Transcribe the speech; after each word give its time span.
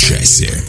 часе. 0.00 0.64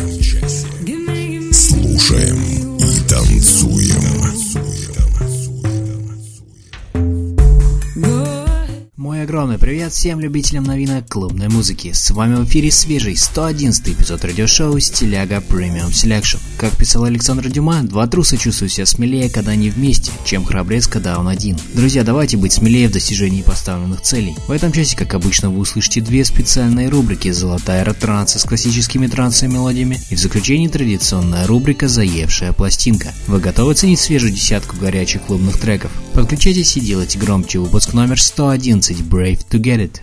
Привет 9.71 9.93
всем 9.93 10.19
любителям 10.19 10.65
новинок 10.65 11.07
клубной 11.07 11.47
музыки. 11.47 11.93
С 11.93 12.11
вами 12.11 12.35
в 12.35 12.43
эфире 12.43 12.69
свежий 12.71 13.15
111 13.15 13.87
эпизод 13.87 14.25
радиошоу 14.25 14.77
Стиляга 14.81 15.37
Premium 15.37 15.91
Selection. 15.91 16.39
Как 16.57 16.75
писал 16.75 17.05
Александр 17.05 17.47
Дюма, 17.47 17.81
два 17.83 18.05
труса 18.05 18.35
чувствуют 18.35 18.73
себя 18.73 18.85
смелее, 18.85 19.29
когда 19.29 19.51
они 19.51 19.69
вместе, 19.69 20.11
чем 20.25 20.43
храбрец, 20.43 20.87
когда 20.87 21.17
он 21.17 21.29
один. 21.29 21.57
Друзья, 21.73 22.03
давайте 22.03 22.35
быть 22.35 22.51
смелее 22.51 22.89
в 22.89 22.91
достижении 22.91 23.43
поставленных 23.43 24.01
целей. 24.01 24.35
В 24.45 24.51
этом 24.51 24.73
часе, 24.73 24.97
как 24.97 25.13
обычно, 25.13 25.49
вы 25.49 25.59
услышите 25.59 26.01
две 26.01 26.25
специальные 26.25 26.89
рубрики 26.89 27.31
«Золотая 27.31 27.85
ретранса» 27.85 28.39
с 28.39 28.43
классическими 28.43 29.07
трансовыми 29.07 29.53
мелодиями 29.53 30.01
и 30.09 30.15
в 30.15 30.19
заключении 30.19 30.67
традиционная 30.67 31.47
рубрика 31.47 31.87
«Заевшая 31.87 32.51
пластинка». 32.51 33.13
Вы 33.25 33.39
готовы 33.39 33.73
ценить 33.75 34.01
свежую 34.01 34.33
десятку 34.33 34.75
горячих 34.75 35.21
клубных 35.21 35.57
треков? 35.57 35.91
Подключайтесь 36.13 36.75
и 36.75 36.81
делайте 36.81 37.17
громче 37.17 37.59
выпуск 37.59 37.93
номер 37.93 38.21
111 38.21 38.99
Brave 38.99 39.39
to 39.49 39.60
Get 39.61 39.77
It. 39.77 40.01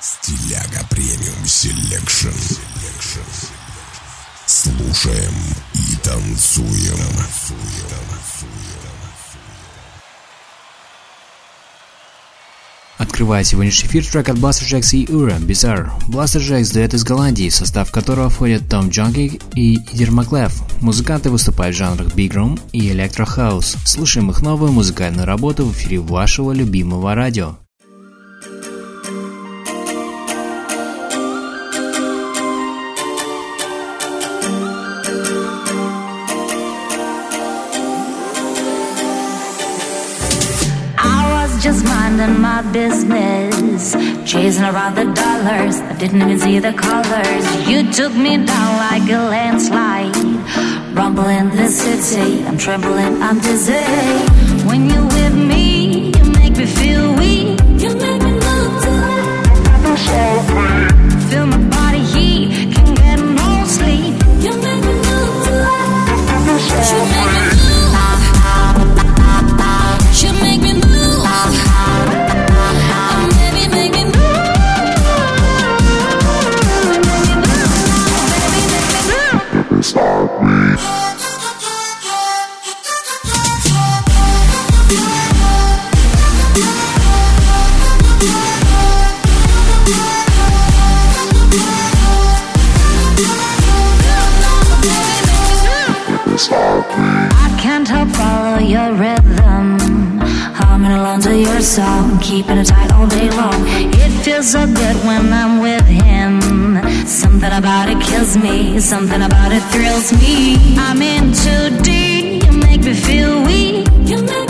Стиляга 0.00 0.86
Премиум 0.90 1.44
Селекшн. 1.44 2.28
Слушаем 4.46 5.34
и 5.74 5.96
танцуем. 5.96 6.98
Открывая 12.98 13.42
сегодняшний 13.42 13.88
эфир 13.88 14.06
трек 14.06 14.28
от 14.28 14.36
Blasterjaxx 14.36 14.96
и 14.96 15.12
Aura 15.12 15.38
Bizarre. 15.38 15.90
Blasterjaxx 16.08 16.72
дуэт 16.72 16.94
из 16.94 17.02
Голландии, 17.02 17.48
в 17.48 17.54
состав 17.54 17.90
которого 17.90 18.30
входят 18.30 18.68
Том 18.68 18.90
Джонки 18.90 19.40
и 19.56 19.74
Идир 19.74 20.12
Махлаф. 20.12 20.52
Музыканты 20.80 21.30
выступают 21.30 21.74
в 21.74 21.78
жанрах 21.78 22.14
Big 22.14 22.30
Room 22.30 22.60
и 22.72 22.90
Electro 22.90 23.26
House. 23.26 23.76
Слушаем 23.84 24.30
их 24.30 24.42
новую 24.42 24.70
музыкальную 24.70 25.26
работу 25.26 25.64
в 25.64 25.72
эфире 25.72 25.98
вашего 25.98 26.52
любимого 26.52 27.16
радио. 27.16 27.56
Business, 42.72 43.92
chasing 44.24 44.64
around 44.64 44.94
the 44.94 45.04
dollars. 45.04 45.76
I 45.80 45.94
didn't 45.98 46.22
even 46.22 46.38
see 46.38 46.58
the 46.58 46.72
colors. 46.72 47.68
You 47.68 47.92
took 47.92 48.14
me 48.14 48.44
down 48.44 48.76
like 48.78 49.02
a 49.10 49.22
landslide, 49.34 50.16
rumbling 50.96 51.50
the 51.50 51.68
city. 51.68 52.44
I'm 52.46 52.56
trembling, 52.56 53.22
I'm 53.22 53.38
dizzy. 53.40 53.84
When 54.66 54.88
you're 54.88 55.04
with 55.04 55.34
me, 55.34 56.12
you 56.16 56.24
make 56.32 56.56
me 56.56 56.66
feel 56.66 57.14
weak. 57.16 57.60
You 57.82 57.90
make 57.94 58.22
me 58.22 58.32
move 58.32 58.74
to 58.84 58.92
Feel 61.28 61.46
my 61.46 61.58
body 61.76 62.02
heat, 62.12 62.74
can't 62.74 62.96
get 62.96 63.18
no 63.20 63.64
sleep. 63.66 64.14
You 64.44 64.52
make 64.64 64.82
me 64.88 64.94
move 65.06 65.44
to 65.46 65.56
You 66.90 67.51
to 101.32 101.38
your 101.38 101.60
song, 101.60 102.18
keeping 102.20 102.58
it 102.58 102.66
tight 102.66 102.92
all 102.92 103.06
day 103.06 103.30
long. 103.30 103.54
It 104.04 104.12
feels 104.22 104.52
so 104.52 104.66
good 104.66 104.96
when 105.06 105.32
I'm 105.32 105.60
with 105.60 105.86
him. 105.86 106.42
Something 107.06 107.52
about 107.52 107.88
it 107.88 108.00
kills 108.02 108.36
me, 108.36 108.78
something 108.80 109.22
about 109.22 109.50
it 109.50 109.62
thrills 109.72 110.12
me. 110.20 110.56
I'm 110.76 111.00
in 111.00 111.32
too 111.32 111.82
deep, 111.82 112.44
you 112.44 112.52
make 112.52 112.82
me 112.82 112.92
feel 112.92 113.42
weak. 113.44 113.88
You 114.04 114.22
make 114.22 114.41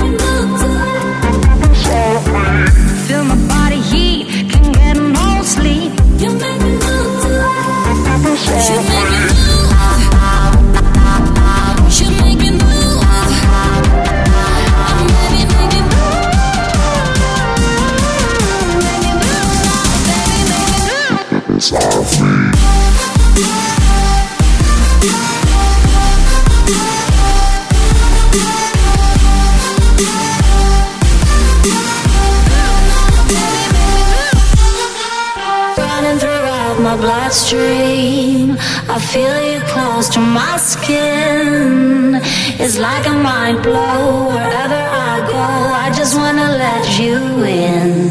It's 42.64 42.78
like 42.78 43.04
a 43.08 43.12
mind 43.12 43.60
blow 43.64 44.28
wherever 44.28 44.82
I 45.08 45.26
go. 45.28 45.44
I 45.84 45.90
just 45.96 46.14
wanna 46.16 46.48
let 46.64 46.84
you 46.96 47.42
in. 47.42 48.01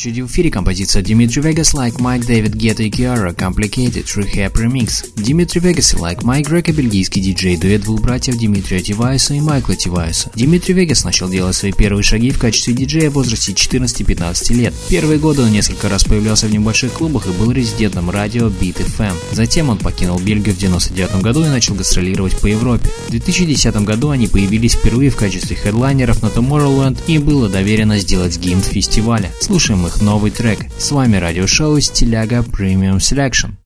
Очереди 0.00 0.22
в 0.22 0.28
эфире 0.28 0.50
композиция 0.50 1.02
Dimitri 1.02 1.42
Vegas 1.42 1.74
Like 1.74 1.98
Mike, 1.98 2.26
David 2.26 2.52
Guetta 2.52 2.82
и 2.82 2.88
Kiara 2.88 3.36
Complicated 3.36 4.06
Rehab 4.16 4.54
Remix. 4.54 5.04
Dimitri 5.14 5.60
Vegas 5.60 5.94
и 5.94 6.00
Like 6.00 6.22
Mike 6.22 6.48
Грека 6.48 6.72
бельгийский 6.72 7.20
диджей, 7.20 7.58
дуэт 7.58 7.82
двух 7.82 8.00
братьев 8.00 8.38
Дмитрия 8.38 8.80
Тивайса 8.80 9.34
и 9.34 9.40
Майкла 9.40 9.76
Тивайса. 9.76 10.30
Дмитрий 10.34 10.72
Вегас 10.72 11.04
начал 11.04 11.28
делать 11.28 11.54
свои 11.54 11.72
первые 11.72 12.02
шаги 12.02 12.30
в 12.30 12.38
качестве 12.38 12.72
диджея 12.72 13.10
в 13.10 13.12
возрасте 13.12 13.52
14-15 13.52 14.54
лет. 14.54 14.72
Первые 14.88 15.18
годы 15.18 15.42
он 15.42 15.52
несколько 15.52 15.90
раз 15.90 16.04
появлялся 16.04 16.46
в 16.46 16.50
небольших 16.50 16.94
клубах 16.94 17.26
и 17.26 17.32
был 17.32 17.52
резидентом 17.52 18.08
радио 18.08 18.46
Beat 18.46 18.78
FM. 18.78 19.14
Затем 19.32 19.68
он 19.68 19.76
покинул 19.76 20.18
Бельгию 20.18 20.54
в 20.54 20.58
1999 20.58 21.22
году 21.22 21.44
и 21.44 21.48
начал 21.48 21.74
гастролировать 21.74 22.38
по 22.38 22.46
Европе. 22.46 22.88
В 23.08 23.10
2010 23.10 23.76
году 23.84 24.08
они 24.08 24.28
появились 24.28 24.76
впервые 24.76 25.10
в 25.10 25.16
качестве 25.16 25.56
хедлайнеров 25.56 26.22
на 26.22 26.28
Tomorrowland 26.28 26.98
и 27.06 27.18
было 27.18 27.50
доверено 27.50 27.98
сделать 27.98 28.38
гимн 28.38 28.62
фестиваля. 28.62 29.30
Слушаем 29.40 29.86
их 29.89 29.89
новый 30.00 30.30
трек. 30.30 30.58
С 30.78 30.92
вами 30.92 31.16
радиошоу 31.16 31.80
Стиляга 31.80 32.38
Premium 32.38 32.98
Selection. 32.98 33.59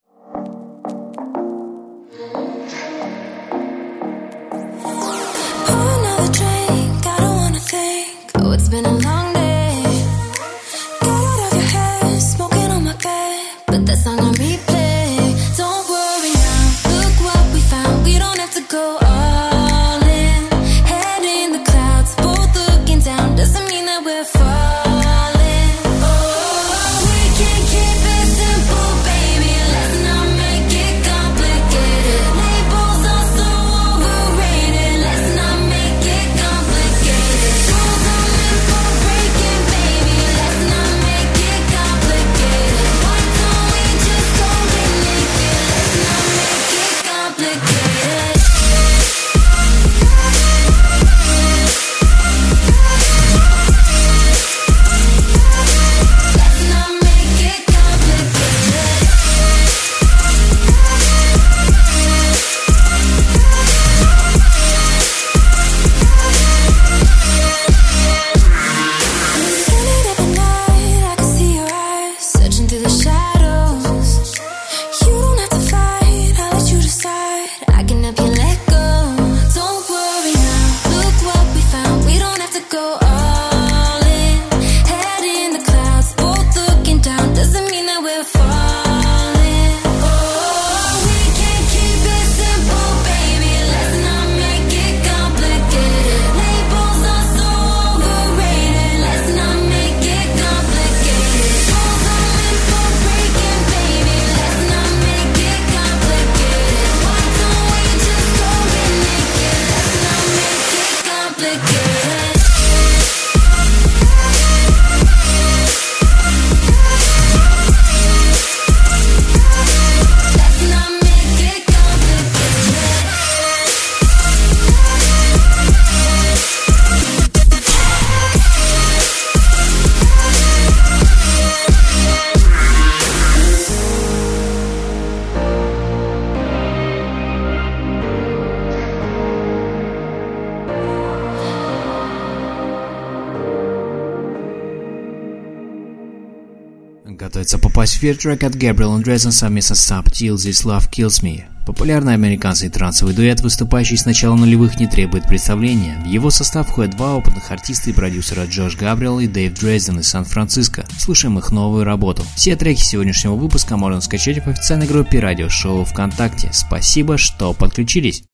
Эфир 147.93 148.17
трек 148.17 148.43
от 148.45 148.55
Gabriel 148.55 148.99
Andresen 148.99 149.31
совместно 149.31 149.75
с 149.75 149.91
Subtil 149.91 150.37
This 150.37 150.65
Love 150.65 150.91
Kills 150.91 151.23
Me. 151.23 151.45
Популярный 151.67 152.15
американский 152.15 152.69
трансовый 152.69 153.15
дуэт, 153.15 153.41
выступающий 153.41 153.97
с 153.97 154.07
начала 154.07 154.37
нулевых, 154.37 154.81
не 154.81 154.87
требует 154.87 155.27
представления. 155.27 155.99
В 156.03 156.07
его 156.07 156.31
состав 156.31 156.69
входят 156.69 156.97
два 156.97 157.15
опытных 157.15 157.51
артиста 157.51 157.91
и 157.91 157.93
продюсера 157.93 158.47
Джош 158.47 158.77
Габриэл 158.77 159.21
и 159.21 159.27
Дэйв 159.27 159.59
Дрезден 159.59 160.01
из 160.01 160.09
Сан-Франциско. 160.09 160.87
Слушаем 160.99 161.39
их 161.39 161.53
новую 161.53 161.85
работу. 161.85 162.23
Все 162.37 162.57
треки 162.57 162.81
сегодняшнего 162.81 163.35
выпуска 163.35 163.77
можно 163.77 164.01
скачать 164.01 164.45
в 164.45 164.49
официальной 164.49 164.87
группе 164.87 165.21
радиошоу 165.21 165.85
ВКонтакте. 165.85 166.51
Спасибо, 166.53 167.19
что 167.19 167.53
подключились. 167.53 168.25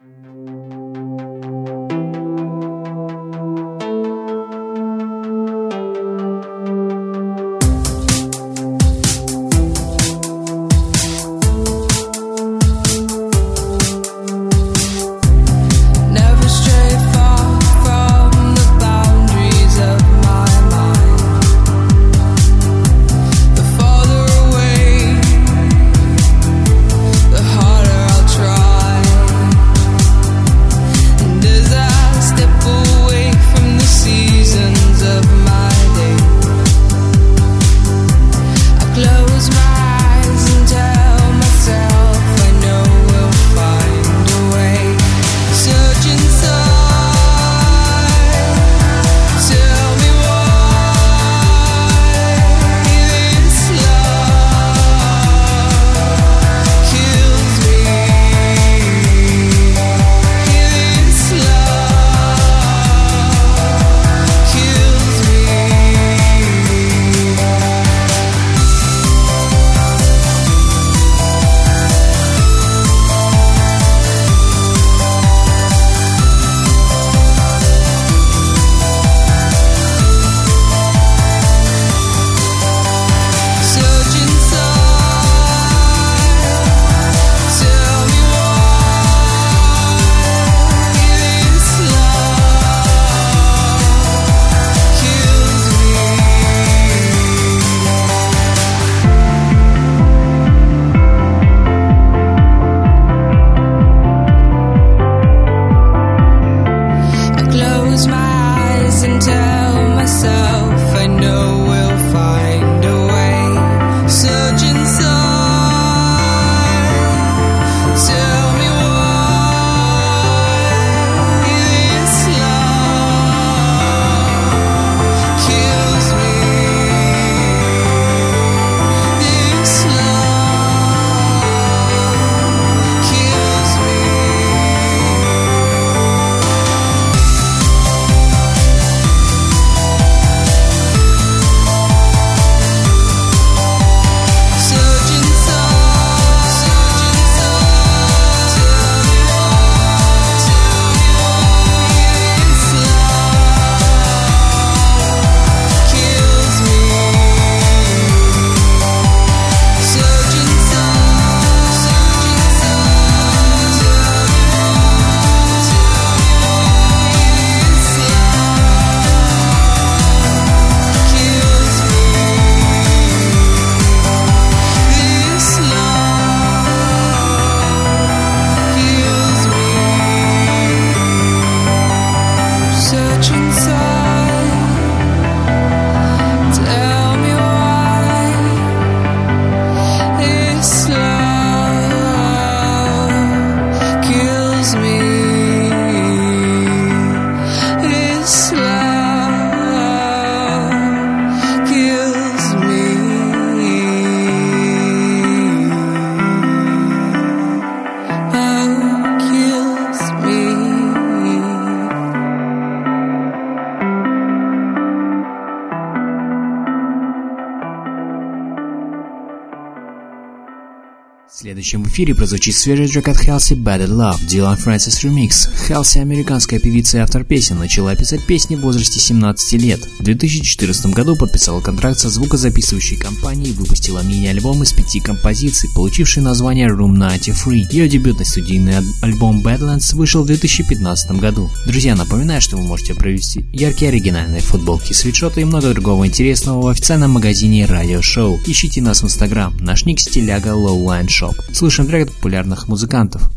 Следующем 221.40 221.82
в 221.82 221.88
эфире 221.88 222.14
прозвучит 222.14 222.54
свежий 222.54 222.86
трек 222.86 223.08
от 223.08 223.16
Хелси 223.16 223.54
Bad 223.54 223.86
at 223.86 223.88
Love, 223.88 224.26
Dylan 224.26 224.62
Francis 224.62 225.02
Remix. 225.02 225.48
Хелси, 225.66 225.98
американская 225.98 226.60
певица 226.60 226.98
и 226.98 227.00
автор 227.00 227.24
песен, 227.24 227.58
начала 227.58 227.96
писать 227.96 228.26
песни 228.26 228.56
в 228.56 228.60
возрасте 228.60 229.00
17 229.00 229.54
лет. 229.54 229.80
В 229.98 230.02
2014 230.02 230.86
году 230.92 231.16
подписала 231.16 231.62
контракт 231.62 231.98
со 231.98 232.10
звукозаписывающей 232.10 232.98
компанией 232.98 233.52
и 233.52 233.54
выпустила 233.54 234.02
мини-альбом 234.02 234.62
из 234.62 234.74
пяти 234.74 235.00
композиций, 235.00 235.70
получивший 235.74 236.22
название 236.22 236.68
Room 236.68 236.98
93. 236.98 237.68
Ее 237.70 237.88
дебютный 237.88 238.26
студийный 238.26 238.74
альбом 239.00 239.40
Badlands 239.40 239.96
вышел 239.96 240.24
в 240.24 240.26
2015 240.26 241.12
году. 241.12 241.48
Друзья, 241.64 241.94
напоминаю, 241.94 242.42
что 242.42 242.58
вы 242.58 242.64
можете 242.64 242.94
провести 242.94 243.46
яркие 243.54 243.88
оригинальные 243.88 244.42
футболки, 244.42 244.92
свитшоты 244.92 245.40
и 245.40 245.44
много 245.44 245.70
другого 245.70 246.06
интересного 246.06 246.60
в 246.60 246.68
официальном 246.68 247.12
магазине 247.12 247.64
Radio 247.64 248.00
Show. 248.00 248.38
Ищите 248.46 248.82
нас 248.82 249.00
в 249.00 249.06
Instagram, 249.06 249.56
наш 249.60 249.86
ник 249.86 250.00
стиляга 250.00 250.50
Lowline 250.50 251.06
Shop. 251.06 251.29
Слушаем 251.52 251.88
трек 251.88 252.08
от 252.08 252.14
популярных 252.14 252.68
музыкантов. 252.68 253.30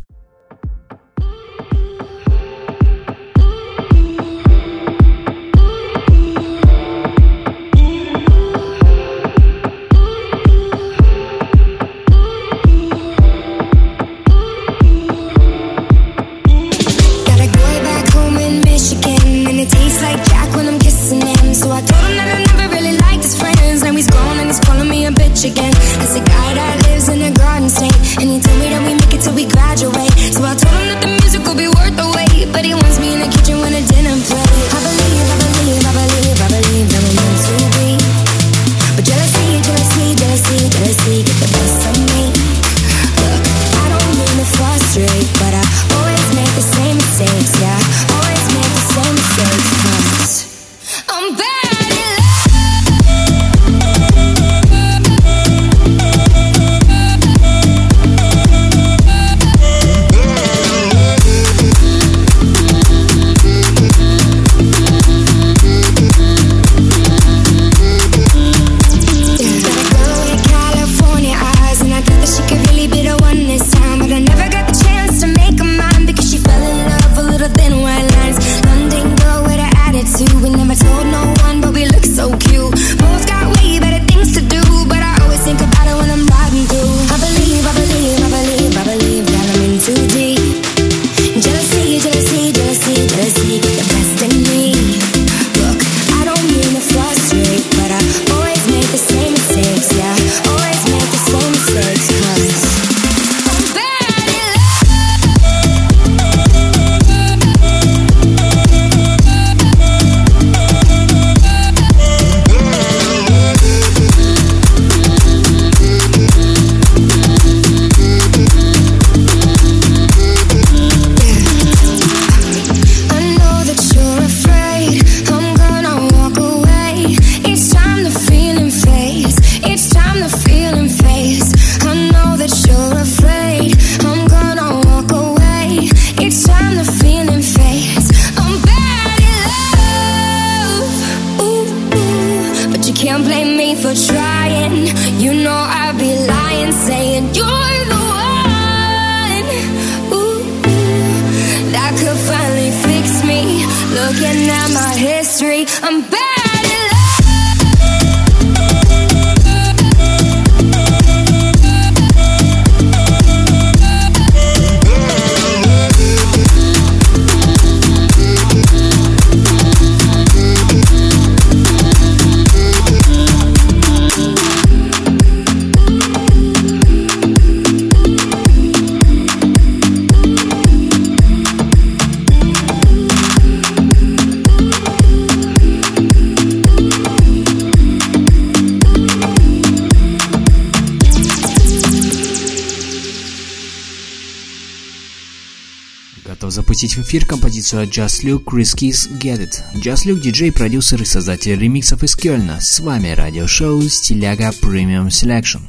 запустить 196.83 196.97
в 196.97 197.03
эфир 197.03 197.25
композицию 197.25 197.85
от 197.85 197.91
Just 197.91 198.25
Luke 198.25 198.43
Chris 198.43 198.75
Keys 198.75 199.09
Get 199.21 199.39
It. 199.39 199.63
Just 199.77 200.07
Luke – 200.07 200.23
диджей, 200.23 200.51
продюсер 200.51 201.01
и 201.01 201.05
создатель 201.05 201.57
ремиксов 201.57 202.03
из 202.03 202.17
Кёльна. 202.17 202.61
С 202.61 202.81
вами 202.81 203.11
радиошоу 203.13 203.81
Стиляга 203.89 204.51
Premium 204.61 205.07
Selection. 205.07 205.61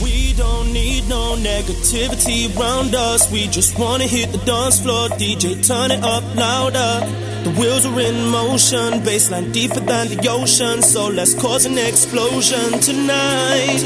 We 0.00 0.32
don't 0.38 0.72
need 0.72 1.06
no 1.10 1.36
negativity 1.36 2.48
around 2.56 2.94
us. 2.94 3.30
We 3.30 3.46
just 3.48 3.78
wanna 3.78 4.06
hit 4.06 4.32
the 4.32 4.42
dance 4.46 4.80
floor. 4.80 5.10
DJ, 5.18 5.62
turn 5.62 5.90
it 5.90 6.02
up 6.02 6.24
louder. 6.34 7.06
The 7.44 7.50
wheels 7.58 7.84
are 7.84 8.00
in 8.00 8.30
motion, 8.30 9.02
baseline 9.04 9.52
deeper 9.52 9.80
than 9.80 10.08
the 10.08 10.28
ocean. 10.30 10.80
So 10.80 11.08
let's 11.08 11.34
cause 11.34 11.66
an 11.66 11.76
explosion 11.76 12.80
tonight. 12.80 13.82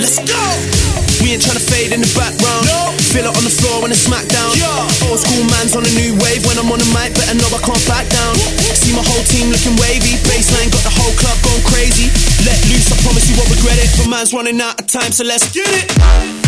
Let's 0.00 0.18
go! 0.18 0.93
We 1.25 1.33
ain't 1.33 1.41
trying 1.41 1.57
to 1.57 1.65
fade 1.73 1.89
in 1.89 2.05
the 2.05 2.11
background. 2.13 2.69
No. 2.69 2.93
Feel 3.09 3.25
it 3.25 3.33
on 3.33 3.41
the 3.41 3.49
floor 3.49 3.81
when 3.81 3.89
it's 3.89 4.05
smackdown. 4.05 4.53
Yeah. 4.53 5.09
Old 5.09 5.17
school 5.17 5.41
man's 5.49 5.73
on 5.73 5.81
a 5.81 5.89
new 5.97 6.13
wave. 6.21 6.45
When 6.45 6.53
I'm 6.61 6.69
on 6.69 6.77
the 6.77 6.85
mic, 6.93 7.17
better 7.17 7.33
know 7.33 7.49
I 7.49 7.57
can't 7.65 7.81
back 7.89 8.05
down. 8.13 8.37
See 8.77 8.93
my 8.93 9.01
whole 9.01 9.25
team 9.25 9.49
looking 9.49 9.73
wavy. 9.81 10.21
Baseline 10.29 10.69
got 10.69 10.85
the 10.85 10.93
whole 10.93 11.17
club 11.17 11.33
going 11.41 11.65
crazy. 11.65 12.13
Let 12.45 12.61
loose, 12.69 12.93
I 12.93 13.01
promise 13.01 13.25
you 13.25 13.41
won't 13.41 13.49
regret 13.49 13.81
it. 13.81 13.89
But 13.97 14.05
man's 14.05 14.37
running 14.37 14.61
out 14.61 14.77
of 14.77 14.85
time, 14.85 15.09
so 15.09 15.25
let's 15.25 15.49
get 15.49 15.65
it. 15.65 16.44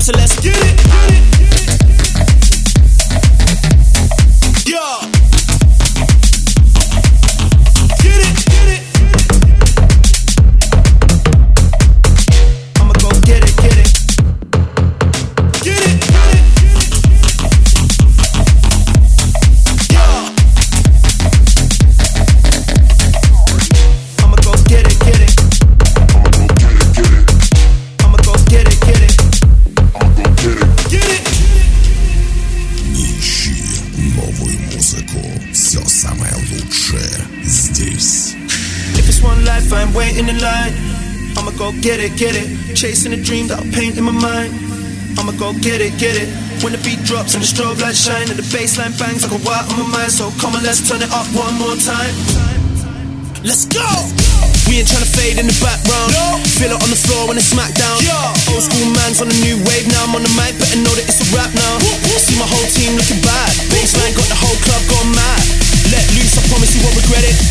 So 0.00 0.12
let's 0.16 0.40
get 0.40 0.56
it. 0.56 0.86
Yeah. 0.86 1.19
In 40.28 40.38
line. 40.42 40.74
I'ma 41.38 41.52
go 41.56 41.72
get 41.80 42.00
it, 42.00 42.18
get 42.18 42.36
it. 42.36 42.76
Chasing 42.76 43.12
a 43.12 43.20
dream 43.20 43.46
that 43.48 43.62
I'll 43.62 43.72
paint 43.72 43.96
in 43.96 44.04
my 44.04 44.12
mind. 44.12 44.52
I'ma 45.16 45.32
go 45.38 45.52
get 45.62 45.80
it, 45.80 45.96
get 45.96 46.16
it. 46.18 46.28
When 46.60 46.72
the 46.76 46.82
beat 46.84 47.00
drops 47.08 47.32
and 47.32 47.42
the 47.42 47.48
strobe 47.48 47.80
lights 47.80 48.04
shine 48.04 48.28
and 48.28 48.36
the 48.36 48.44
bassline 48.52 48.92
bangs 48.98 49.24
like 49.24 49.32
a 49.32 49.40
white 49.46 49.64
on 49.72 49.78
my 49.80 49.88
mind. 50.02 50.12
So 50.12 50.28
come 50.36 50.52
on, 50.56 50.62
let's 50.62 50.84
turn 50.84 51.00
it 51.00 51.08
up 51.14 51.24
one 51.32 51.54
more 51.56 51.76
time. 51.80 52.12
Let's 53.40 53.64
go! 53.64 53.86
We 54.68 54.84
ain't 54.84 54.86
tryna 54.92 55.08
fade 55.08 55.40
in 55.40 55.48
the 55.48 55.56
background. 55.64 56.12
No. 56.12 56.38
Feel 56.60 56.76
it 56.76 56.80
on 56.84 56.90
the 56.92 57.00
floor 57.00 57.26
when 57.26 57.40
it's 57.40 57.48
smack 57.48 57.72
down. 57.72 57.98
Yeah. 58.04 58.52
Old 58.52 58.62
school 58.62 58.86
man's 58.92 59.18
on 59.24 59.32
a 59.32 59.38
new 59.40 59.56
wave 59.64 59.88
now. 59.88 60.04
I'm 60.04 60.14
on 60.14 60.22
the 60.22 60.32
mic, 60.36 60.54
better 60.60 60.78
know 60.78 60.92
that 60.94 61.08
it's 61.08 61.24
a 61.24 61.28
rap 61.32 61.50
now. 61.56 61.80
Woo, 61.80 61.90
woo. 62.06 62.20
See 62.20 62.36
my 62.36 62.46
whole 62.46 62.68
team 62.70 62.94
looking 62.94 63.18
bad. 63.24 63.49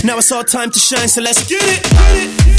Now 0.01 0.17
it's 0.17 0.31
our 0.31 0.43
time 0.43 0.71
to 0.71 0.79
shine, 0.79 1.09
so 1.09 1.21
let's 1.21 1.45
get 1.47 1.61
it. 1.61 1.83
Get 1.83 2.15
it. 2.15 2.49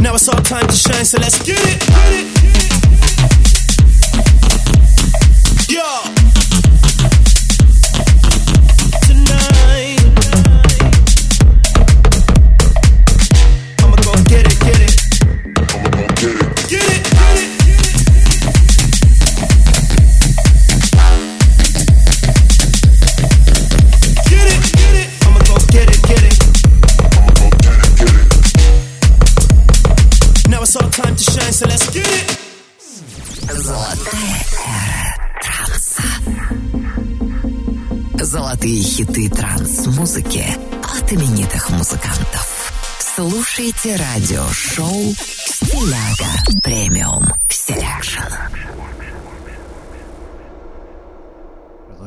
Now 0.00 0.14
it's 0.14 0.28
our 0.28 0.40
time 0.40 0.66
to 0.66 0.74
shine, 0.74 1.04
so 1.04 1.18
let's 1.18 1.42
get 1.46 1.58
it. 1.58 1.78
Get 1.86 2.36
it. 2.36 2.41
Золотые 38.62 38.82
хиты 38.84 39.28
транс-музыки 39.28 40.44
от 40.84 41.12
именитых 41.12 41.68
музыкантов. 41.70 42.72
Слушайте 43.00 43.96
радиошоу 43.96 45.14
«Стиляга 45.16 46.60
Premium 46.62 47.24
Selection». 47.48 47.91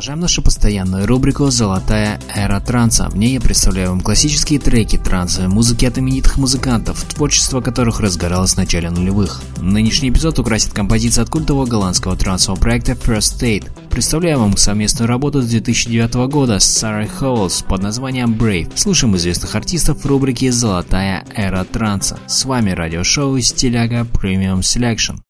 Продолжаем 0.05 0.21
нашу 0.21 0.43
постоянную 0.43 1.07
рубрику 1.07 1.49
«Золотая 1.49 2.21
эра 2.31 2.59
транса». 2.59 3.09
В 3.09 3.17
ней 3.17 3.33
я 3.33 3.41
представляю 3.41 3.89
вам 3.89 4.01
классические 4.01 4.59
треки 4.59 4.99
трансовой 4.99 5.49
музыки 5.49 5.83
от 5.85 5.97
именитых 5.97 6.37
музыкантов, 6.37 7.03
творчество 7.05 7.59
которых 7.59 8.01
разгоралось 8.01 8.53
в 8.53 8.57
начале 8.57 8.91
нулевых. 8.91 9.41
Нынешний 9.57 10.09
эпизод 10.09 10.37
украсит 10.37 10.73
композиция 10.73 11.23
от 11.23 11.31
культового 11.31 11.65
голландского 11.65 12.15
трансового 12.15 12.59
проекта 12.59 12.91
First 12.91 13.35
State. 13.35 13.71
Представляю 13.89 14.41
вам 14.41 14.57
совместную 14.57 15.07
работу 15.07 15.41
с 15.41 15.47
2009 15.47 16.13
года 16.29 16.59
с 16.59 16.65
Сарой 16.65 17.07
Хоулс 17.07 17.63
под 17.63 17.81
названием 17.81 18.35
Brave. 18.35 18.71
Слушаем 18.75 19.15
известных 19.15 19.55
артистов 19.55 20.03
в 20.03 20.05
рубрике 20.05 20.51
«Золотая 20.51 21.25
эра 21.33 21.63
транса». 21.63 22.19
С 22.27 22.45
вами 22.45 22.69
радиошоу 22.69 23.39
«Стиляга 23.39 24.01
Premium 24.01 24.59
Selection». 24.59 25.24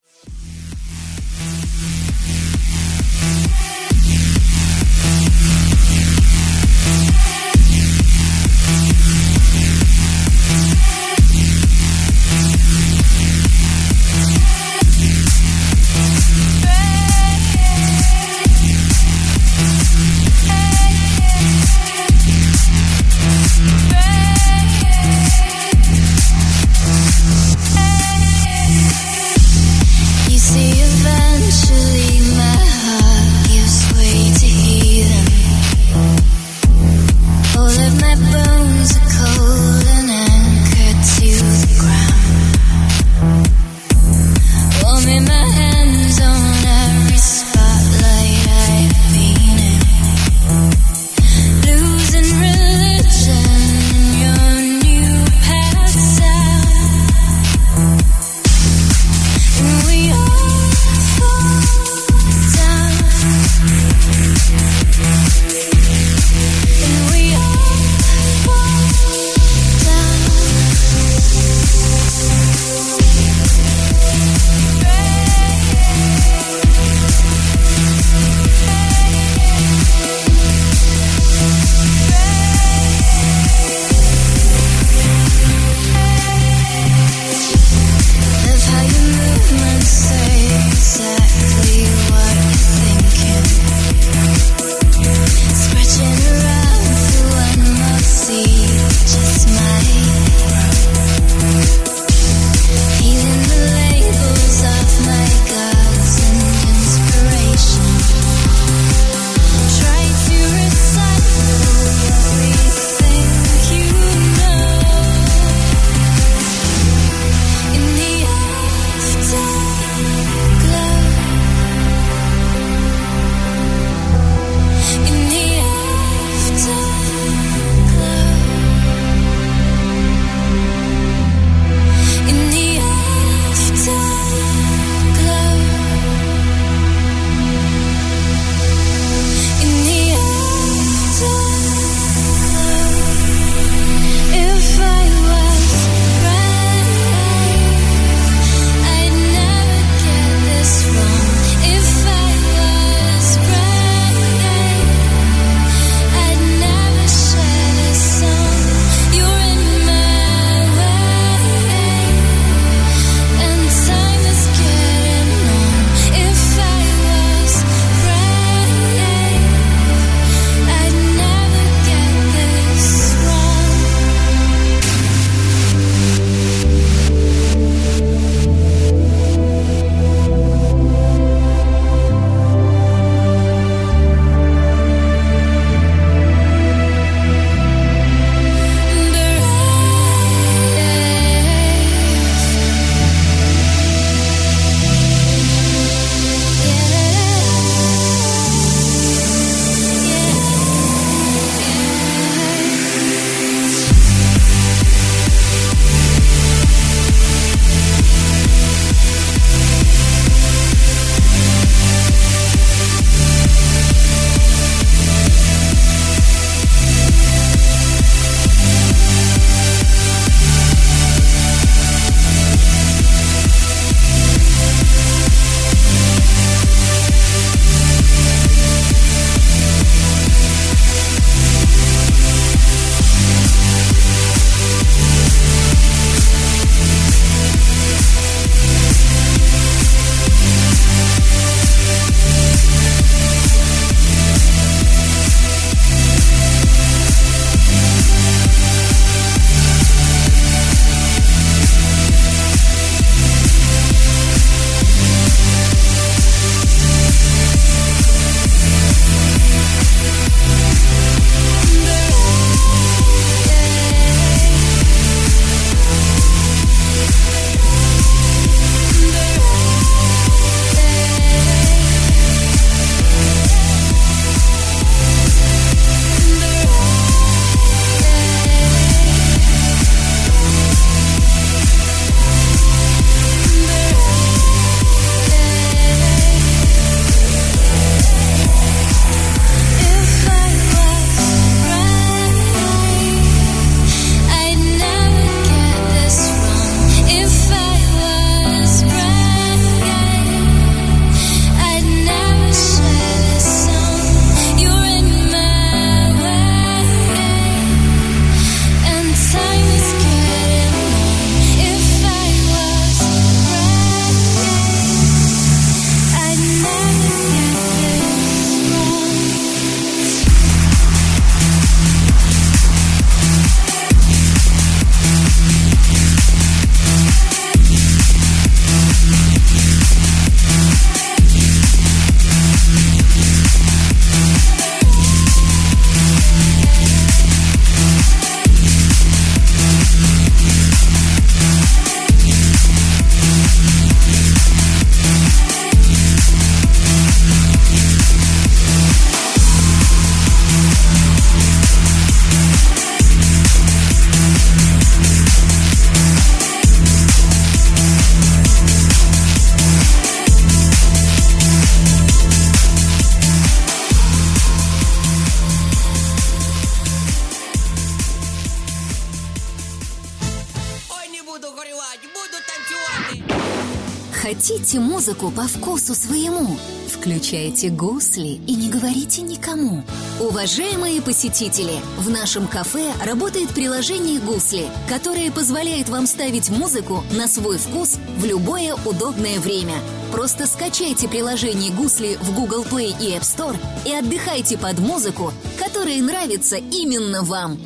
Хотите 374.76 374.92
музыку 374.92 375.30
по 375.30 375.44
вкусу 375.48 375.94
своему? 375.94 376.58
Включайте 376.92 377.70
гусли 377.70 378.40
и 378.46 378.54
не 378.54 378.68
говорите 378.68 379.22
никому. 379.22 379.82
Уважаемые 380.20 381.00
посетители, 381.00 381.80
в 381.96 382.10
нашем 382.10 382.46
кафе 382.46 382.92
работает 383.02 383.48
приложение 383.50 384.20
«Гусли», 384.20 384.66
которое 384.86 385.30
позволяет 385.30 385.88
вам 385.88 386.06
ставить 386.06 386.50
музыку 386.50 387.02
на 387.12 387.26
свой 387.26 387.56
вкус 387.56 387.96
в 388.18 388.24
любое 388.26 388.74
удобное 388.84 389.40
время. 389.40 389.76
Просто 390.12 390.46
скачайте 390.46 391.08
приложение 391.08 391.72
«Гусли» 391.72 392.18
в 392.20 392.34
Google 392.34 392.64
Play 392.64 392.94
и 393.00 393.12
App 393.12 393.22
Store 393.22 393.56
и 393.86 393.92
отдыхайте 393.94 394.58
под 394.58 394.78
музыку, 394.78 395.32
которая 395.58 396.02
нравится 396.02 396.56
именно 396.56 397.22
вам. 397.22 397.58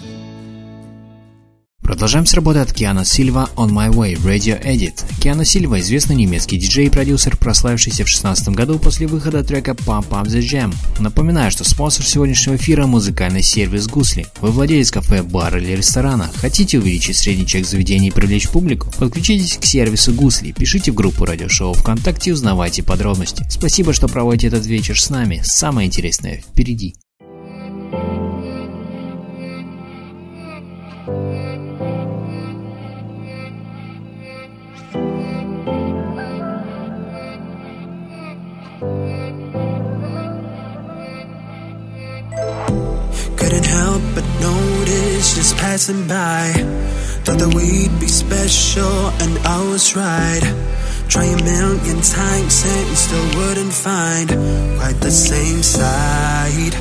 Продолжаем 1.91 2.25
с 2.25 2.35
работы 2.35 2.61
от 2.61 2.73
Киана 2.73 3.05
Сильва 3.05 3.51
«On 3.57 3.69
My 3.71 3.93
Way» 3.93 4.15
Radio 4.23 4.65
Edit. 4.65 5.03
Киана 5.21 5.45
Сильва– 5.45 5.81
известный 5.81 6.15
немецкий 6.15 6.57
диджей 6.57 6.87
и 6.87 6.89
продюсер, 6.89 7.37
прославившийся 7.37 8.05
в 8.05 8.07
2016 8.07 8.51
году 8.51 8.79
после 8.79 9.09
выхода 9.09 9.43
трека 9.43 9.73
Pump 9.73 10.11
Up 10.11 10.27
The 10.29 10.39
Jam. 10.39 10.73
Напоминаю, 11.01 11.51
что 11.51 11.65
спонсор 11.65 12.05
сегодняшнего 12.07 12.55
эфира– 12.55 12.87
музыкальный 12.87 13.43
сервис 13.43 13.89
«Гусли». 13.89 14.29
Вы 14.41 14.53
владелец 14.53 14.93
кафе, 14.93 15.25
бара 15.25 15.61
или 15.61 15.73
ресторана. 15.73 16.31
Хотите 16.37 16.79
увеличить 16.79 17.17
средний 17.17 17.45
чек 17.45 17.67
заведения 17.67 18.11
и 18.11 18.15
привлечь 18.15 18.49
публику? 18.49 18.93
Подключитесь 18.97 19.59
к 19.59 19.65
сервису 19.65 20.15
«Гусли», 20.15 20.53
пишите 20.53 20.93
в 20.93 20.95
группу 20.95 21.25
радиошоу 21.25 21.75
ВКонтакте 21.75 22.31
и 22.31 22.33
узнавайте 22.35 22.85
подробности. 22.85 23.45
Спасибо, 23.51 23.93
что 23.93 24.07
проводите 24.07 24.47
этот 24.47 24.65
вечер 24.65 25.01
с 25.01 25.11
нами. 25.11 25.41
Самое 25.43 25.89
интересное 25.89 26.37
впереди. 26.37 26.95
Just 45.41 45.57
passing 45.57 46.07
by. 46.07 46.53
Thought 47.25 47.39
that 47.39 47.55
we'd 47.55 47.95
be 48.01 48.09
special, 48.09 49.09
and 49.23 49.39
I 49.47 49.59
was 49.71 49.97
right. 49.97 50.45
Try 51.09 51.25
a 51.25 51.37
million 51.37 52.01
times 52.01 52.65
and 52.65 52.97
still 52.97 53.29
wouldn't 53.39 53.73
find 53.73 54.29
quite 54.79 54.99
the 55.01 55.11
same 55.11 55.63
side. 55.63 56.75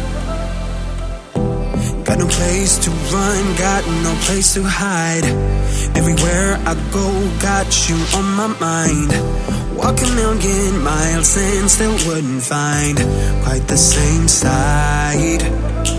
Got 2.06 2.20
no 2.20 2.28
place 2.28 2.78
to 2.86 2.90
run, 3.14 3.44
got 3.58 3.84
no 4.04 4.14
place 4.26 4.54
to 4.56 4.64
hide. 4.64 5.26
Everywhere 5.96 6.58
I 6.66 6.74
go, 6.92 7.08
got 7.42 7.70
you 7.88 7.98
on 8.18 8.26
my 8.42 8.48
mind. 8.60 9.12
Walk 9.78 10.00
a 10.02 10.10
million 10.16 10.84
miles 10.84 11.38
and 11.38 11.70
still 11.70 11.98
wouldn't 12.08 12.44
find 12.44 12.98
quite 13.44 13.66
the 13.68 13.78
same 13.78 14.28
side. 14.28 15.99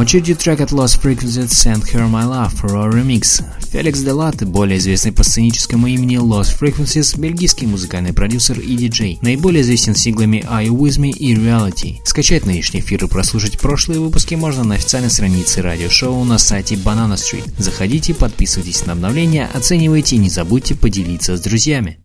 очереди 0.00 0.34
трек 0.34 0.60
от 0.60 0.72
Lost 0.72 1.00
Frequencies 1.00 1.50
Send 1.50 1.82
Her 1.92 2.10
My 2.10 2.24
Love 2.24 2.62
Raw 2.62 2.90
Remix. 2.90 3.44
Феликс 3.70 4.00
Делат, 4.00 4.44
более 4.44 4.78
известный 4.78 5.12
по 5.12 5.22
сценическому 5.22 5.86
имени 5.86 6.18
Lost 6.18 6.58
Frequencies, 6.58 7.16
бельгийский 7.16 7.66
музыкальный 7.68 8.12
продюсер 8.12 8.58
и 8.58 8.74
диджей. 8.74 9.18
Наиболее 9.22 9.62
известен 9.62 9.94
синглами 9.94 10.44
Are 10.50 10.66
You 10.66 10.76
With 10.76 10.98
Me 10.98 11.10
и 11.10 11.34
Reality. 11.34 11.98
Скачать 12.04 12.46
нынешний 12.46 12.80
эфир 12.80 13.04
и 13.04 13.08
прослушать 13.08 13.60
прошлые 13.60 14.00
выпуски 14.00 14.34
можно 14.34 14.64
на 14.64 14.74
официальной 14.74 15.10
странице 15.10 15.62
радиошоу 15.62 16.24
на 16.24 16.38
сайте 16.38 16.74
Banana 16.74 17.14
Street. 17.14 17.48
Заходите, 17.58 18.14
подписывайтесь 18.14 18.86
на 18.86 18.94
обновления, 18.94 19.48
оценивайте 19.52 20.16
и 20.16 20.18
не 20.18 20.30
забудьте 20.30 20.74
поделиться 20.74 21.36
с 21.36 21.40
друзьями. 21.40 21.98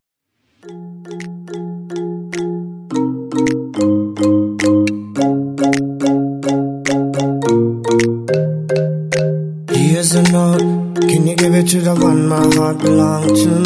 belong 12.86 13.28
to 13.34 13.65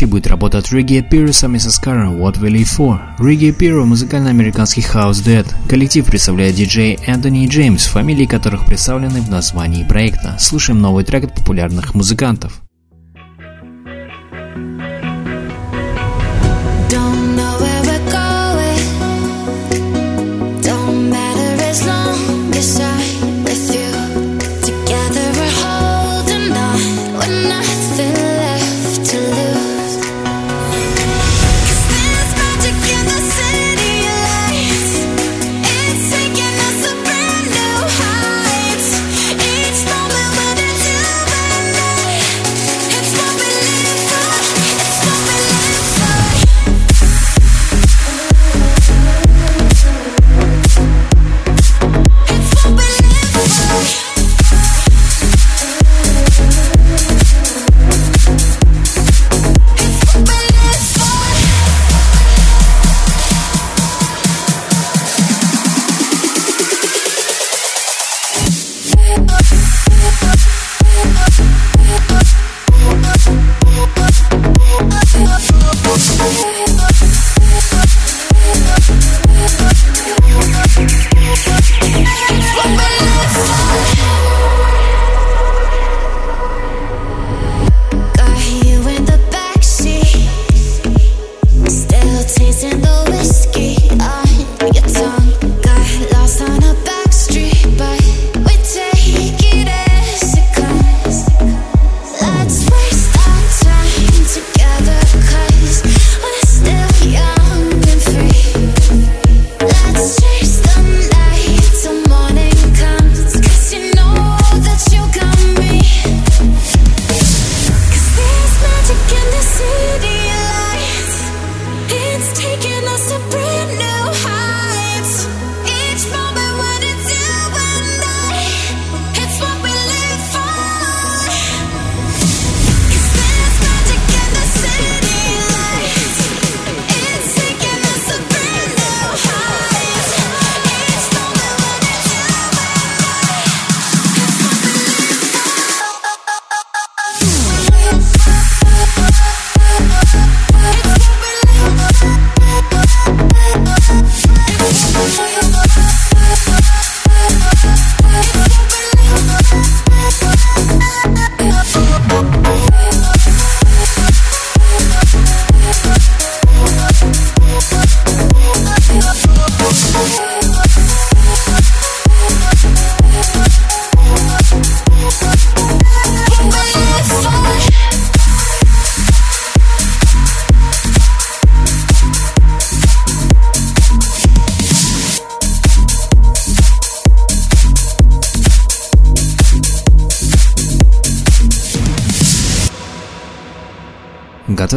следующей 0.00 0.06
будет 0.06 0.26
работа 0.28 0.58
от 0.58 0.72
Ригги 0.72 1.02
Пирсом 1.02 1.56
и 1.56 1.58
Саскара 1.58 2.08
«What 2.08 2.40
We 2.40 2.50
Live 2.50 2.78
For». 2.78 2.98
Ригги 3.18 3.50
Пиро– 3.50 3.84
музыкальный 3.86 4.30
американский 4.30 4.80
хаос 4.80 5.20
дед. 5.20 5.46
Коллектив 5.68 6.06
представляет 6.06 6.54
диджей 6.54 6.98
Энтони 7.06 7.44
и 7.44 7.48
Джеймс, 7.48 7.86
фамилии 7.86 8.24
которых 8.24 8.64
представлены 8.64 9.20
в 9.20 9.28
названии 9.28 9.84
проекта. 9.84 10.36
Слушаем 10.38 10.80
новый 10.80 11.04
трек 11.04 11.24
от 11.24 11.34
популярных 11.34 11.94
музыкантов. 11.94 12.62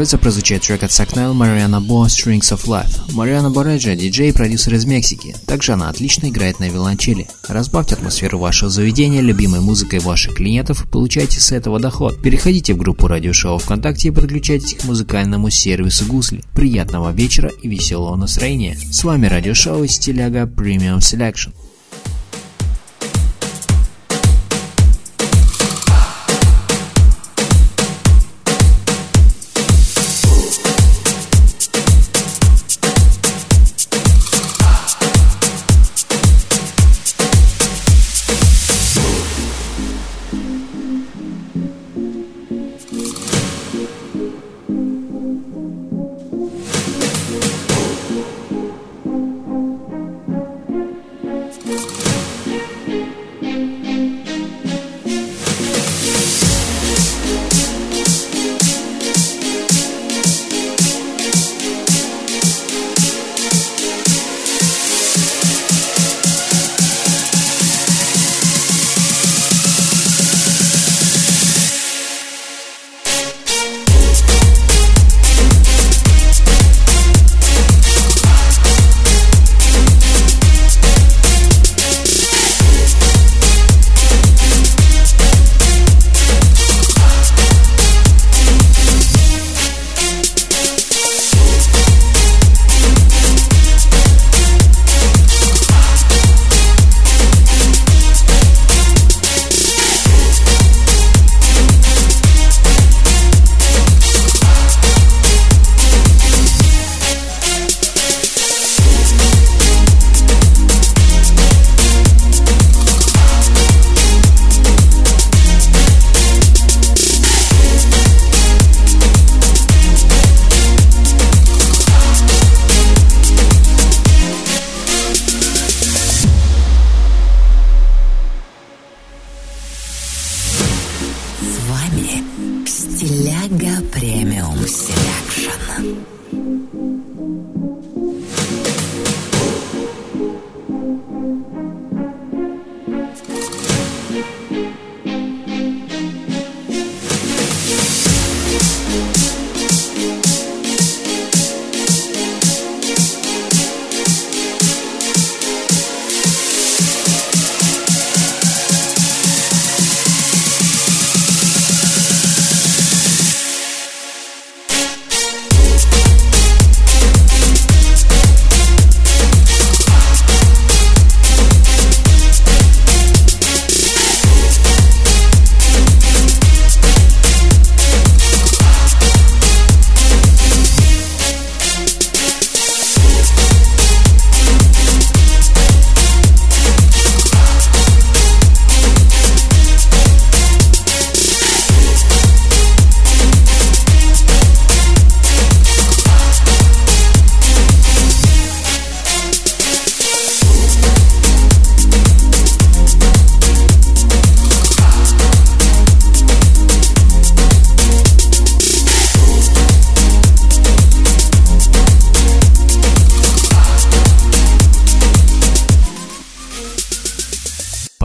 Готовится 0.03 0.17
прозвучать 0.17 0.63
трек 0.63 0.83
от 0.83 0.91
Сакнел 0.91 1.33
Мариана 1.33 1.79
Бо 1.79 2.07
Strings 2.07 2.51
of 2.51 2.65
Life. 2.65 3.13
Мариана 3.13 3.49
Бореджа– 3.49 3.95
диджей 3.95 4.31
и 4.31 4.33
продюсер 4.33 4.73
из 4.73 4.83
Мексики. 4.83 5.33
Также 5.45 5.71
она 5.71 5.87
отлично 5.87 6.27
играет 6.27 6.59
на 6.59 6.67
виолончели. 6.67 7.29
Разбавьте 7.47 7.95
атмосферу 7.95 8.37
вашего 8.37 8.69
заведения 8.69 9.21
любимой 9.21 9.61
музыкой 9.61 9.99
ваших 9.99 10.35
клиентов 10.35 10.83
и 10.83 10.87
получайте 10.89 11.39
с 11.39 11.53
этого 11.53 11.79
доход. 11.79 12.21
Переходите 12.21 12.73
в 12.73 12.79
группу 12.79 13.07
радиошоу 13.07 13.59
ВКонтакте 13.59 14.09
и 14.09 14.11
подключайтесь 14.11 14.73
к 14.73 14.83
музыкальному 14.83 15.49
сервису 15.49 16.05
Гусли. 16.05 16.43
Приятного 16.53 17.13
вечера 17.13 17.49
и 17.61 17.69
веселого 17.69 18.17
настроения. 18.17 18.75
С 18.75 19.05
вами 19.05 19.27
радиошоу 19.27 19.85
из 19.85 19.93
Стиляга 19.93 20.41
Premium 20.41 20.97
Selection. 20.97 21.53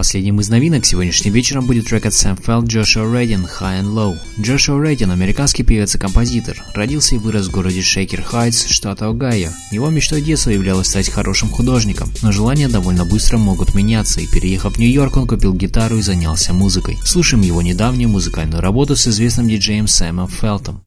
Последним 0.09 0.41
из 0.41 0.49
новинок 0.49 0.87
сегодняшним 0.87 1.35
вечером 1.35 1.67
будет 1.67 1.85
трек 1.85 2.07
от 2.07 2.15
Сэм 2.15 2.39
Фелл 2.39 2.65
Джошуа 2.65 3.05
Рейдин 3.15 3.45
«High 3.45 3.83
and 3.83 3.93
Low». 3.93 4.17
Джошуа 4.41 4.83
Рейдин– 4.83 5.11
американский 5.13 5.65
певец 5.65 5.95
и 5.95 5.99
композитор. 5.99 6.65
Родился 6.73 7.17
и 7.17 7.19
вырос 7.19 7.49
в 7.49 7.51
городе 7.51 7.83
Шейкер 7.83 8.23
Хайтс, 8.23 8.69
штата 8.69 9.07
Огайо. 9.07 9.51
Его 9.71 9.91
мечтой 9.91 10.23
детства 10.23 10.49
являлось 10.49 10.87
стать 10.87 11.11
хорошим 11.11 11.51
художником, 11.51 12.11
но 12.23 12.33
желания 12.33 12.69
довольно 12.69 13.05
быстро 13.05 13.37
могут 13.37 13.75
меняться, 13.75 14.23
и 14.23 14.27
переехав 14.27 14.77
в 14.77 14.79
Нью-Йорк, 14.79 15.19
он 15.19 15.29
купил 15.29 15.53
гитару 15.53 15.99
и 15.99 16.01
занялся 16.01 16.55
музыкой. 16.55 16.97
Слушаем 17.05 17.43
его 17.43 17.61
недавнюю 17.61 18.09
музыкальную 18.09 18.63
работу 18.63 18.97
с 18.97 19.07
известным 19.07 19.47
диджеем 19.47 19.87
Сэмом 19.87 20.29
Фелтом. 20.29 20.85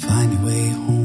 Find 0.00 0.32
your 0.32 0.44
way 0.46 0.70
home. 0.70 0.99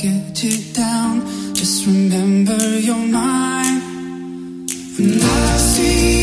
Get 0.00 0.42
you 0.42 0.72
down. 0.72 1.20
Just 1.54 1.86
remember 1.86 2.56
you're 2.78 2.96
mine. 2.96 3.82
And 4.98 5.22
I 5.22 5.56
see 5.58 6.19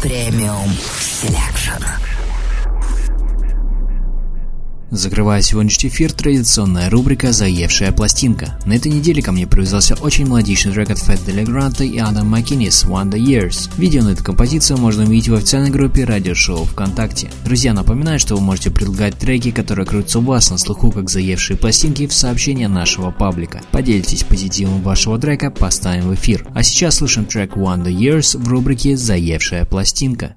Premium 0.00 0.70
Selection. 1.00 2.09
Закрывая 4.90 5.40
сегодняшний 5.40 5.88
эфир, 5.88 6.12
традиционная 6.12 6.90
рубрика 6.90 7.30
«Заевшая 7.30 7.92
пластинка». 7.92 8.58
На 8.66 8.72
этой 8.72 8.90
неделе 8.90 9.22
ко 9.22 9.30
мне 9.30 9.46
привязался 9.46 9.94
очень 9.94 10.24
мелодичный 10.24 10.72
трек 10.72 10.90
от 10.90 10.98
Fedde 10.98 11.24
Le 11.24 11.42
Grand 11.42 11.86
и 11.86 11.98
Адам 11.98 12.28
Маккиннис 12.28 12.84
«Wonder 12.84 13.20
Years». 13.20 13.70
Видео 13.76 14.02
на 14.02 14.10
эту 14.10 14.24
композицию 14.24 14.78
можно 14.78 15.04
увидеть 15.04 15.28
в 15.28 15.34
официальной 15.34 15.70
группе 15.70 16.04
радиошоу 16.04 16.64
ВКонтакте. 16.64 17.30
Друзья, 17.44 17.72
напоминаю, 17.72 18.18
что 18.18 18.34
вы 18.34 18.40
можете 18.40 18.72
предлагать 18.72 19.16
треки, 19.16 19.52
которые 19.52 19.86
крутятся 19.86 20.18
у 20.18 20.22
вас 20.22 20.50
на 20.50 20.58
слуху 20.58 20.90
как 20.90 21.08
заевшие 21.08 21.56
пластинки 21.56 22.08
в 22.08 22.12
сообщения 22.12 22.66
нашего 22.66 23.12
паблика. 23.12 23.62
Поделитесь 23.70 24.24
позитивом 24.24 24.82
вашего 24.82 25.20
трека, 25.20 25.52
поставим 25.52 26.08
в 26.08 26.14
эфир. 26.14 26.48
А 26.52 26.64
сейчас 26.64 26.96
слушаем 26.96 27.28
трек 27.28 27.56
Wonder 27.56 27.94
Years 27.96 28.36
в 28.36 28.48
рубрике 28.48 28.96
«Заевшая 28.96 29.64
пластинка». 29.66 30.34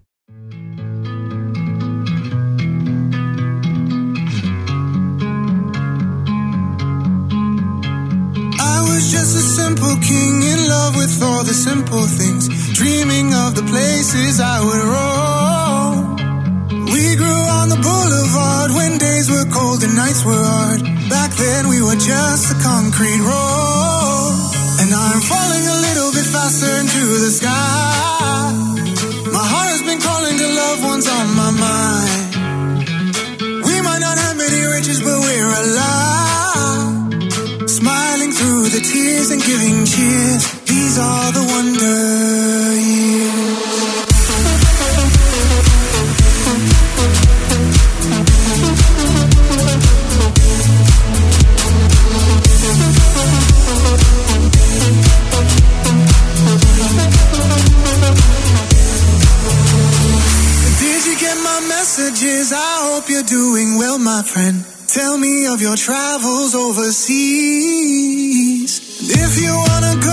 The 11.46 11.54
simple 11.54 12.06
things, 12.08 12.48
dreaming 12.74 13.34
of 13.34 13.56
the 13.56 13.64
places 13.64 14.40
I 14.40 14.64
would 14.64 14.86
roam. 14.96 16.16
We 16.88 17.16
grew 17.16 17.44
on 17.60 17.68
the 17.68 17.80
boulevard 17.84 18.72
when 18.72 18.98
days 18.98 19.30
were 19.30 19.44
cold 19.52 19.84
and 19.84 19.96
nights 19.96 20.24
were 20.24 20.40
hard. 20.40 20.82
Back 21.10 21.32
then 21.36 21.68
we 21.68 21.82
were 21.82 22.00
just 22.00 22.54
a 22.56 22.58
concrete 22.64 23.20
road. 23.20 24.34
And 24.82 24.90
I'm 24.94 25.22
falling 25.22 25.66
a 25.68 25.78
little 25.88 26.12
bit 26.16 26.28
faster 26.32 26.72
into 26.80 27.04
the 27.26 27.32
sky. 27.32 28.52
My 29.36 29.44
heart 29.44 29.70
has 29.76 29.84
been 29.84 30.00
calling 30.00 30.38
to 30.40 30.48
loved 30.48 30.84
ones 30.84 31.08
on 31.12 31.28
my 31.36 31.52
mind. 31.66 32.30
We 33.68 33.76
might 33.84 34.00
not 34.00 34.18
have 34.18 34.38
many 34.38 34.62
riches, 34.76 35.00
but 35.04 35.18
we're 35.20 35.54
alive 35.64 37.04
Smiling 37.68 38.32
through 38.32 38.70
the 38.70 38.80
tears 38.80 39.32
and 39.32 39.42
giving 39.44 39.84
cheers. 39.86 40.63
These 40.94 41.02
are 41.02 41.32
the 41.32 41.42
wonder. 41.42 41.98
Did 60.78 61.06
you 61.08 61.16
get 61.20 61.38
my 61.42 61.60
messages? 61.70 62.54
I 62.54 62.58
hope 62.92 63.10
you're 63.10 63.24
doing 63.24 63.80
well, 63.80 63.98
my 63.98 64.22
friend. 64.22 64.64
Tell 64.88 65.18
me 65.18 65.48
of 65.48 65.60
your 65.60 65.76
travels 65.76 66.54
overseas. 66.54 67.74
If 69.10 69.42
you 69.42 69.56
wanna 69.58 69.96
go 70.00 70.13